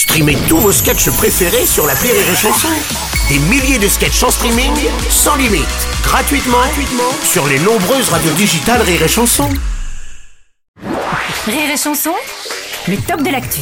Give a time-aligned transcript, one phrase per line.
[0.00, 2.68] Streamez tous vos sketchs préférés sur la Rire et Chanson.
[3.28, 4.72] Des milliers de sketchs en streaming,
[5.10, 5.66] sans limite,
[6.02, 9.50] gratuitement, gratuitement sur les nombreuses radios digitales Rire et Chanson.
[11.44, 12.14] Rire et chanson,
[12.88, 13.60] le top de l'actu.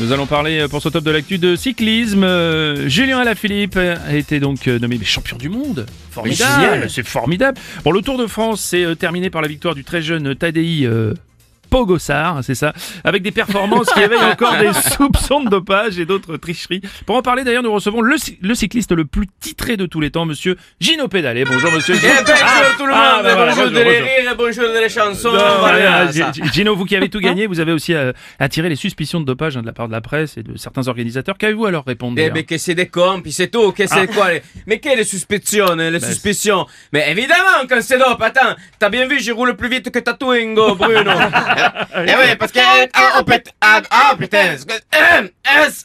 [0.00, 2.24] Nous allons parler euh, pour ce top de l'actu de cyclisme.
[2.24, 5.84] Euh, Julien Alaphilippe a été donc euh, nommé champion du monde.
[6.10, 7.58] Formidable, c'est formidable.
[7.84, 11.12] Bon, le Tour de France s'est terminé par la victoire du très jeune Tadei euh,
[11.70, 12.72] Pogossar, c'est ça,
[13.04, 16.80] avec des performances qui éveillent encore des soupçons de dopage et d'autres tricheries.
[17.06, 20.00] Pour en parler d'ailleurs, nous recevons le, cy- le cycliste le plus titré de tous
[20.00, 21.44] les temps, monsieur Gino Pédalé.
[21.44, 21.94] Bonjour monsieur.
[21.96, 24.16] Eh ben, bonjour tout le Ah, monde, ben voilà, bonjour, bonjour, de les bonjour.
[24.16, 26.32] rires, bonjour de les chansons, Non, voilà, voilà, ça.
[26.32, 29.24] G- Gino, vous qui avez tout gagné, vous avez aussi euh, attiré les suspicions de
[29.26, 31.36] dopage hein, de la part de la presse et de certains organisateurs.
[31.38, 34.42] Qu'avez-vous alors répondre Eh ben che c'est des compi, c'est tout, che c'est quoi les...
[34.66, 39.32] Mais quelle suspicion, les suspicions Mais évidemment quand c'est dope, attends, t'as bien vu, je
[39.32, 41.10] roule plus vite que ta Twingo, Bruno
[42.06, 42.58] Eh oui, parce que...
[42.94, 45.28] Ah, oh, put- ah, ah, putain, scusa, ehm,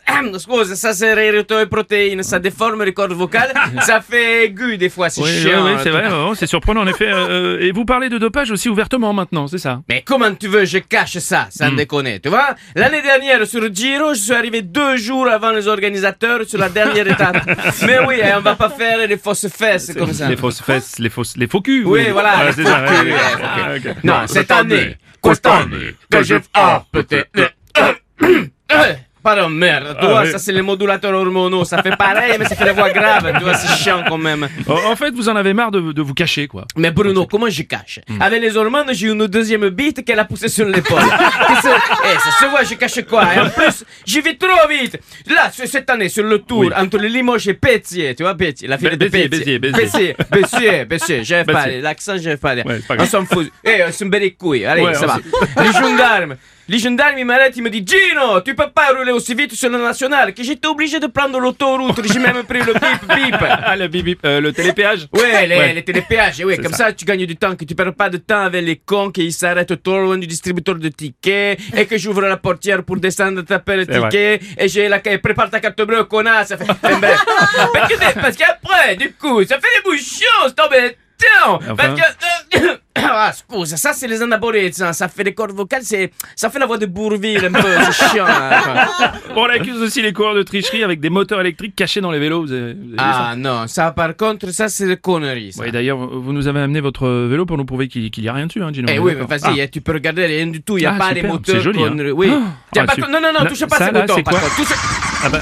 [0.08, 4.90] ehm, scusa, ça c'est les protéines, ça déforme les cordes vocales, ça fait aigu des
[4.90, 5.64] fois, c'est Oui, chiant.
[5.66, 7.08] oui, hein, c'est vrai, oh, c'est surprenant en effet.
[7.12, 9.82] euh, et vous parlez de dopage aussi ouvertement maintenant, c'est ça?
[9.90, 12.56] Mais comment tu veux, je cache ça, sans déconner, tu vois?
[12.76, 17.08] L'année dernière, sur Giro, je suis arrivé deux jours avant les organisateurs sur la dernière
[17.16, 17.38] étape.
[17.86, 20.28] Mais oui, hein, on va pas faire les fausses fesses comme ça.
[20.30, 21.84] Les fausses fesses, les fausses, les faux culs.
[21.86, 22.82] Oui, voilà, les c'est faux ça.
[22.84, 23.82] ouais.
[24.04, 26.36] Non, cette année, cette année, que je...
[26.54, 27.30] Ah, peut-être...
[29.22, 30.32] Euh, Pardon, merde, tu Ah, vois, oui.
[30.32, 33.44] ça c'est les modulateurs hormonaux, ça fait pareil, mais ça fait la voix grave, tu
[33.44, 34.48] vois, c'est chiant quand même.
[34.68, 36.66] En fait, vous en avez marre de, de vous cacher, quoi.
[36.76, 38.22] Mais Bruno, comment je cache Hmm.
[38.22, 41.02] Avec les hormones, j'ai une deuxième bite qu'elle a poussée sur l'épaule.
[41.64, 44.98] Eh, ça se voit, je cache quoi Et en plus, j'y vais trop vite.
[45.30, 46.70] Là, ce- cette année, sur le tour, Oui.
[46.76, 49.28] entre le Limoges et Pétier, tu vois, Pétier, la fille de Pétier.
[49.28, 49.60] Béziers.
[49.60, 52.56] Béziers, Béziers, Béziers, j'arrive pas, l'accent, j'arrive pas.
[52.56, 53.52] Ouais, pas on s'en fout.
[53.64, 55.64] Eh, c'est une belle couille, allez, Ouais, ça on va.
[55.64, 56.36] Les gendarmes.
[56.72, 59.70] Les gendarmes, ils m'arrêtent, ils me disent Gino, tu peux pas rouler aussi vite sur
[59.70, 62.00] le national que j'étais obligé de prendre l'autoroute.
[62.12, 63.36] J'ai même pris le bip bip.
[63.64, 65.74] Ah, le, bip, bip, euh, le télépéage Ouais, les, Ouais.
[65.74, 66.86] les télépéages, ouais, C'est comme ça.
[66.86, 66.94] ça.
[66.94, 69.84] tu gagnes du temps, que tu perds pas de temps avec les cons qui s'arrêtent
[69.84, 73.86] trop loin du distributeur de tickets et que j'ouvre la portière pour descendre taper le
[73.86, 74.10] vrai.
[74.10, 76.48] ticket et j'ai la et prépare ta carte bleue, connasse.
[76.48, 77.24] Ça fait, Enfin, bref.
[78.22, 80.98] parce qu'après, du coup, ça fait des bouchons, c'est embêtant.
[81.72, 81.76] Enfin.
[81.76, 82.80] Parce que,
[83.12, 86.60] ah, scusa, ça c'est les anabolés, ça, ça fait les cordes vocales, c'est, ça fait
[86.60, 88.26] la voix de Bourville un peu, c'est chiant.
[88.28, 89.12] hein.
[89.36, 92.42] On accuse aussi les coureurs de tricherie avec des moteurs électriques cachés dans les vélos.
[92.44, 95.54] Vous avez, vous avez vu ça Ah non, ça par contre, ça c'est des conneries.
[95.54, 95.62] Ça.
[95.64, 98.34] Ouais, d'ailleurs, vous nous avez amené votre vélo pour nous prouver qu'il qu'il y a
[98.34, 98.88] rien dessus, hein, Gino.
[98.90, 99.54] Eh on est oui, mais d'accord.
[99.56, 101.56] vas-y, tu peux regarder, rien du tout, il n'y a Ah, pas les super, moteurs.
[101.56, 101.90] c'est joli, hein.
[101.90, 102.12] conneries.
[102.12, 102.30] Oui.
[102.32, 102.40] Ah,
[102.74, 104.42] Tiens, ah, non, non, non, Non, touche pas ça, ces là, boutons, c'est par quoi
[104.50, 104.56] contre.
[104.56, 104.78] Touche-
[105.24, 105.40] Ah bah,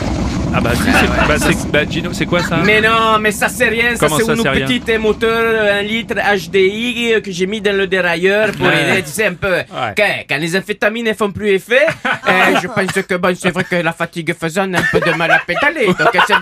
[0.54, 1.36] ah bah, si, c'est- bah,
[1.72, 4.34] bah, Gino, c'est quoi ça Mais non, mais ça c'est rien, ça Comment c'est ça,
[4.34, 8.90] une c'est petite moteur 1 litre HDI que j'ai mis dans le dérailleur pour Ouais.
[8.92, 9.58] aider, tu sais, un peu.
[9.96, 11.86] que- quand les amphétamines ne font plus effet,
[12.28, 15.00] euh, je pense que bon, c'est vrai que la fatigue faisant on a un peu
[15.00, 15.86] de mal à pédaler.
[15.88, 16.34] Donc c'est.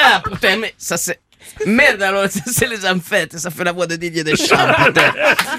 [0.00, 1.18] Ah putain, mais ça c'est.
[1.64, 5.00] Merde alors, c'est les amphètes, ça fait la voix de Didier Deschamps, putain.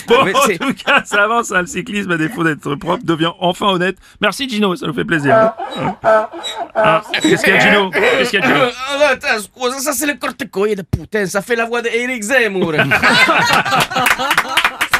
[0.07, 3.31] Bon, Mais en tout cas, ça avance, hein, le cyclisme, à défaut d'être propre, devient
[3.39, 3.97] enfin honnête.
[4.21, 5.51] Merci Gino, ça nous fait plaisir.
[6.75, 8.59] Ah, Qu'est-ce qu'il y a Gino Qu'est-ce qu'il y a Gino
[9.02, 12.74] Ah, attends, scusa, ça c'est le corticoïde, putain, ça fait la voix d'Eric Zemmour.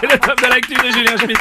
[0.02, 1.40] C'est le top de l'actu de Julien Schmitt.